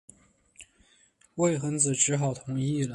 [1.35, 2.89] 魏桓子只好同意了。